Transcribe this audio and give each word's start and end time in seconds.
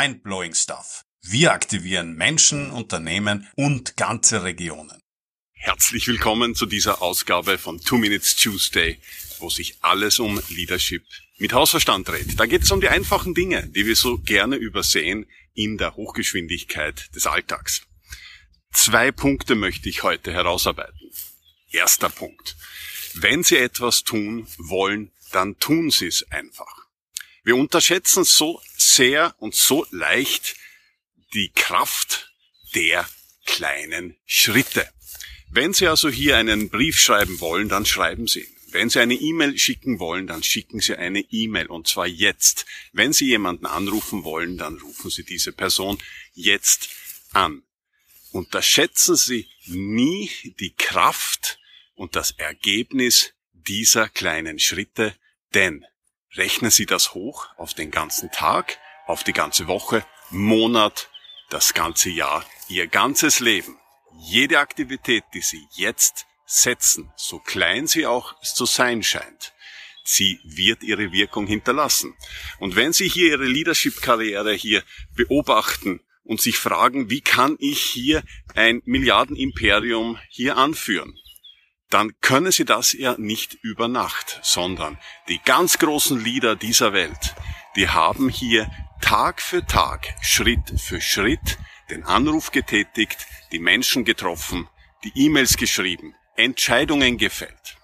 Mindblowing 0.00 0.54
Stuff. 0.54 1.04
Wir 1.20 1.52
aktivieren 1.52 2.14
Menschen, 2.14 2.70
Unternehmen 2.70 3.46
und 3.54 3.98
ganze 3.98 4.44
Regionen. 4.44 4.98
Herzlich 5.52 6.06
willkommen 6.08 6.54
zu 6.54 6.64
dieser 6.64 7.02
Ausgabe 7.02 7.58
von 7.58 7.82
Two 7.82 7.98
Minutes 7.98 8.34
Tuesday, 8.36 8.98
wo 9.40 9.50
sich 9.50 9.76
alles 9.82 10.18
um 10.18 10.40
Leadership 10.48 11.04
mit 11.36 11.52
Hausverstand 11.52 12.08
dreht. 12.08 12.40
Da 12.40 12.46
geht 12.46 12.62
es 12.62 12.70
um 12.70 12.80
die 12.80 12.88
einfachen 12.88 13.34
Dinge, 13.34 13.68
die 13.68 13.84
wir 13.84 13.94
so 13.94 14.16
gerne 14.16 14.56
übersehen 14.56 15.26
in 15.52 15.76
der 15.76 15.94
Hochgeschwindigkeit 15.96 17.14
des 17.14 17.26
Alltags. 17.26 17.82
Zwei 18.72 19.12
Punkte 19.12 19.54
möchte 19.54 19.90
ich 19.90 20.02
heute 20.02 20.32
herausarbeiten. 20.32 21.10
Erster 21.72 22.08
Punkt. 22.08 22.56
Wenn 23.12 23.42
Sie 23.42 23.58
etwas 23.58 24.02
tun 24.02 24.46
wollen, 24.56 25.12
dann 25.32 25.58
tun 25.58 25.90
Sie 25.90 26.06
es 26.06 26.24
einfach. 26.30 26.79
Wir 27.42 27.56
unterschätzen 27.56 28.24
so 28.24 28.60
sehr 28.76 29.34
und 29.38 29.54
so 29.54 29.86
leicht 29.90 30.56
die 31.34 31.50
Kraft 31.54 32.32
der 32.74 33.08
kleinen 33.46 34.16
Schritte. 34.26 34.88
Wenn 35.50 35.72
Sie 35.72 35.88
also 35.88 36.08
hier 36.08 36.36
einen 36.36 36.68
Brief 36.68 37.00
schreiben 37.00 37.40
wollen, 37.40 37.68
dann 37.68 37.86
schreiben 37.86 38.26
Sie 38.26 38.40
ihn. 38.40 38.56
Wenn 38.72 38.88
Sie 38.88 39.00
eine 39.00 39.14
E-Mail 39.14 39.58
schicken 39.58 39.98
wollen, 39.98 40.28
dann 40.28 40.44
schicken 40.44 40.80
Sie 40.80 40.94
eine 40.94 41.20
E-Mail 41.20 41.66
und 41.66 41.88
zwar 41.88 42.06
jetzt. 42.06 42.66
Wenn 42.92 43.12
Sie 43.12 43.26
jemanden 43.26 43.66
anrufen 43.66 44.22
wollen, 44.22 44.58
dann 44.58 44.78
rufen 44.78 45.10
Sie 45.10 45.24
diese 45.24 45.52
Person 45.52 45.98
jetzt 46.34 46.88
an. 47.32 47.64
Unterschätzen 48.30 49.16
Sie 49.16 49.48
nie 49.66 50.30
die 50.60 50.74
Kraft 50.74 51.58
und 51.94 52.14
das 52.14 52.30
Ergebnis 52.30 53.32
dieser 53.52 54.08
kleinen 54.08 54.60
Schritte, 54.60 55.16
denn 55.52 55.84
rechnen 56.36 56.70
Sie 56.70 56.86
das 56.86 57.14
hoch 57.14 57.48
auf 57.56 57.74
den 57.74 57.90
ganzen 57.90 58.30
Tag, 58.30 58.78
auf 59.06 59.24
die 59.24 59.32
ganze 59.32 59.66
Woche, 59.66 60.04
Monat, 60.30 61.08
das 61.48 61.74
ganze 61.74 62.10
Jahr, 62.10 62.44
Ihr 62.68 62.86
ganzes 62.86 63.40
Leben. 63.40 63.78
Jede 64.18 64.58
Aktivität, 64.58 65.24
die 65.34 65.40
Sie 65.40 65.66
jetzt 65.72 66.26
setzen, 66.50 67.12
so 67.16 67.38
klein 67.38 67.86
sie 67.86 68.06
auch 68.06 68.40
zu 68.42 68.66
sein 68.66 69.02
scheint, 69.02 69.52
sie 70.02 70.40
wird 70.42 70.82
ihre 70.82 71.12
Wirkung 71.12 71.46
hinterlassen. 71.46 72.16
Und 72.58 72.74
wenn 72.74 72.92
Sie 72.92 73.08
hier 73.08 73.28
Ihre 73.28 73.44
Leadership-Karriere 73.44 74.52
hier 74.52 74.82
beobachten 75.14 76.00
und 76.24 76.40
sich 76.40 76.58
fragen, 76.58 77.08
wie 77.08 77.20
kann 77.20 77.56
ich 77.60 77.80
hier 77.80 78.24
ein 78.54 78.82
Milliardenimperium 78.84 80.18
hier 80.28 80.56
anführen, 80.56 81.16
dann 81.90 82.12
können 82.20 82.52
Sie 82.52 82.64
das 82.64 82.92
ja 82.92 83.16
nicht 83.18 83.54
über 83.62 83.88
Nacht, 83.88 84.38
sondern 84.42 84.98
die 85.28 85.40
ganz 85.44 85.78
großen 85.78 86.22
Leader 86.22 86.56
dieser 86.56 86.92
Welt, 86.92 87.34
die 87.76 87.88
haben 87.88 88.28
hier 88.28 88.70
Tag 89.00 89.42
für 89.42 89.66
Tag, 89.66 90.14
Schritt 90.22 90.80
für 90.80 91.00
Schritt 91.00 91.58
den 91.90 92.04
Anruf 92.04 92.52
getätigt, 92.52 93.26
die 93.52 93.58
Menschen 93.58 94.04
getroffen, 94.04 94.68
die 95.04 95.12
E-Mails 95.14 95.56
geschrieben, 95.56 96.14
Entscheidungen 96.36 97.18
gefällt. 97.18 97.76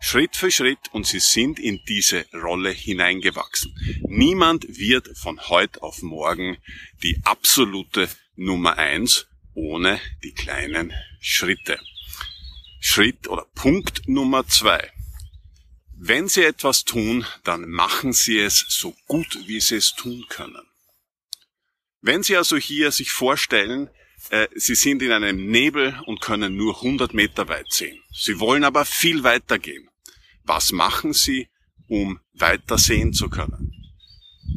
Schritt 0.00 0.34
für 0.34 0.50
Schritt 0.50 0.78
und 0.92 1.06
sie 1.06 1.20
sind 1.20 1.58
in 1.58 1.80
diese 1.86 2.24
Rolle 2.32 2.70
hineingewachsen. 2.70 3.74
Niemand 4.08 4.66
wird 4.66 5.16
von 5.16 5.40
heute 5.48 5.82
auf 5.82 6.02
morgen 6.02 6.56
die 7.02 7.20
absolute 7.24 8.08
Nummer 8.34 8.78
eins 8.78 9.26
ohne 9.54 10.00
die 10.24 10.32
kleinen 10.32 10.92
Schritte. 11.20 11.78
Schritt 12.80 13.28
oder 13.28 13.46
Punkt 13.54 14.08
Nummer 14.08 14.46
zwei. 14.48 14.90
Wenn 15.96 16.28
Sie 16.28 16.42
etwas 16.42 16.84
tun, 16.84 17.26
dann 17.44 17.68
machen 17.68 18.14
Sie 18.14 18.38
es 18.38 18.64
so 18.68 18.96
gut, 19.06 19.46
wie 19.46 19.60
Sie 19.60 19.76
es 19.76 19.94
tun 19.94 20.24
können. 20.30 20.66
Wenn 22.00 22.22
Sie 22.22 22.36
also 22.36 22.56
hier 22.56 22.90
sich 22.90 23.12
vorstellen, 23.12 23.90
äh, 24.30 24.48
Sie 24.54 24.74
sind 24.74 25.02
in 25.02 25.12
einem 25.12 25.50
Nebel 25.50 26.00
und 26.06 26.22
können 26.22 26.56
nur 26.56 26.76
100 26.76 27.12
Meter 27.12 27.48
weit 27.48 27.70
sehen. 27.70 28.00
Sie 28.12 28.40
wollen 28.40 28.64
aber 28.64 28.86
viel 28.86 29.22
weiter 29.24 29.58
gehen. 29.58 29.90
Was 30.44 30.72
machen 30.72 31.12
Sie, 31.12 31.48
um 31.86 32.18
weiter 32.32 32.78
sehen 32.78 33.12
zu 33.12 33.28
können? 33.28 33.74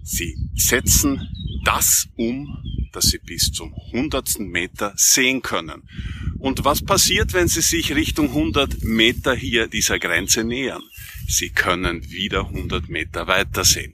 Sie 0.03 0.37
setzen 0.55 1.27
das 1.65 2.07
um, 2.15 2.63
dass 2.93 3.07
Sie 3.07 3.19
bis 3.19 3.51
zum 3.51 3.75
hundertsten 3.91 4.47
Meter 4.47 4.93
sehen 4.95 5.41
können. 5.41 5.89
Und 6.43 6.65
was 6.65 6.83
passiert, 6.83 7.31
wenn 7.31 7.47
Sie 7.47 7.61
sich 7.61 7.95
Richtung 7.95 8.27
100 8.27 8.83
Meter 8.83 9.33
hier 9.33 9.67
dieser 9.67 9.97
Grenze 9.97 10.43
nähern? 10.43 10.83
Sie 11.25 11.51
können 11.51 12.11
wieder 12.11 12.47
100 12.47 12.89
Meter 12.89 13.27
weiter 13.27 13.63
sehen. 13.63 13.93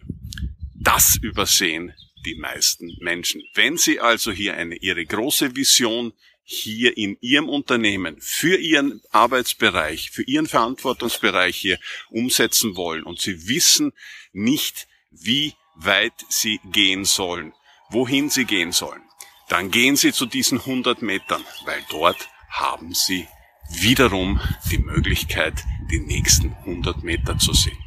Das 0.74 1.16
übersehen 1.22 1.94
die 2.26 2.34
meisten 2.34 2.98
Menschen. 3.02 3.44
Wenn 3.54 3.78
Sie 3.78 4.00
also 4.00 4.32
hier 4.32 4.56
eine, 4.56 4.78
Ihre 4.78 5.06
große 5.06 5.56
Vision 5.56 6.12
hier 6.42 6.98
in 6.98 7.18
Ihrem 7.22 7.50
Unternehmen 7.50 8.16
für 8.20 8.58
Ihren 8.58 9.00
Arbeitsbereich, 9.12 10.09
für 10.09 10.24
Ihren 10.24 10.48
Verantwortungsbereich 10.48 11.56
hier 11.56 11.78
umsetzen 12.09 12.76
wollen 12.76 13.04
und 13.04 13.22
Sie 13.22 13.48
wissen 13.48 13.92
nicht, 14.34 14.88
wie 15.12 15.54
weit 15.76 16.14
Sie 16.30 16.59
gehen 16.72 17.06
sollen, 17.06 17.54
wohin 17.92 18.32
Sie 18.32 18.46
gehen 18.46 18.72
sollen, 18.72 19.04
dann 19.50 19.70
gehen 19.70 19.96
Sie 19.96 20.14
zu 20.14 20.26
diesen 20.26 20.58
100 20.58 21.04
Metern, 21.04 21.46
weil 21.66 21.86
dort 21.92 22.28
haben 22.50 22.94
Sie 22.94 23.28
wiederum 23.70 24.40
die 24.72 24.80
Möglichkeit, 24.80 25.64
die 25.92 26.00
nächsten 26.00 26.54
100 26.66 27.04
Meter 27.04 27.38
zu 27.38 27.54
sehen. 27.54 27.78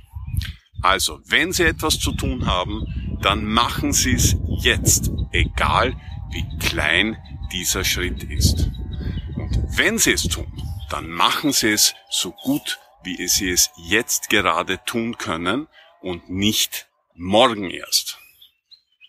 Also, 0.80 1.20
wenn 1.24 1.52
Sie 1.52 1.64
etwas 1.64 1.98
zu 1.98 2.12
tun 2.12 2.46
haben, 2.46 3.18
dann 3.22 3.44
machen 3.44 3.92
Sie 3.92 4.14
es 4.14 4.36
jetzt, 4.58 5.10
egal 5.30 5.94
wie 6.30 6.44
klein 6.58 7.16
dieser 7.52 7.84
Schritt 7.84 8.24
ist. 8.24 8.70
Und 9.36 9.58
wenn 9.76 9.98
Sie 9.98 10.12
es 10.12 10.24
tun, 10.24 10.52
dann 10.90 11.08
machen 11.08 11.52
Sie 11.52 11.70
es 11.70 11.94
so 12.10 12.32
gut, 12.32 12.78
wie 13.04 13.28
Sie 13.28 13.50
es 13.50 13.70
jetzt 13.76 14.28
gerade 14.28 14.82
tun 14.84 15.18
können 15.18 15.68
und 16.00 16.30
nicht 16.30 16.88
morgen 17.14 17.70
erst. 17.70 18.18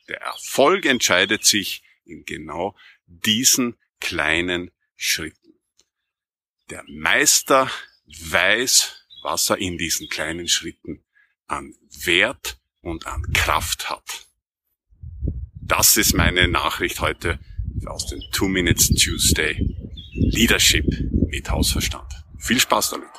Der 0.09 0.21
Erfolg 0.21 0.85
entscheidet 0.85 1.45
sich 1.45 1.83
in 2.05 2.25
genau 2.25 2.75
diesen 3.07 3.77
kleinen 3.99 4.71
Schritten. 4.95 5.42
Der 6.73 6.83
Meister 6.87 7.69
weiß, 8.07 9.05
was 9.21 9.47
er 9.51 9.59
in 9.59 9.77
diesen 9.77 10.09
kleinen 10.09 10.47
Schritten 10.47 11.05
an 11.45 11.75
Wert 12.03 12.59
und 12.81 13.05
an 13.05 13.31
Kraft 13.31 13.91
hat. 13.91 14.27
Das 15.61 15.97
ist 15.97 16.15
meine 16.15 16.47
Nachricht 16.47 16.99
heute 16.99 17.37
aus 17.85 18.07
dem 18.07 18.21
Two 18.31 18.47
Minutes 18.47 18.87
Tuesday. 18.87 19.55
Leadership 20.13 20.87
mit 21.27 21.47
Hausverstand. 21.47 22.11
Viel 22.39 22.59
Spaß 22.59 22.89
damit. 22.89 23.09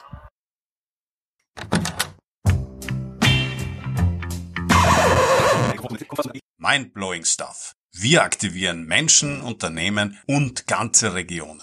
Mindblowing 6.59 7.25
Stuff. 7.25 7.77
Wir 7.93 8.25
aktivieren 8.25 8.85
Menschen, 8.87 9.43
Unternehmen 9.43 10.19
und 10.27 10.67
ganze 10.67 11.15
Regionen. 11.15 11.63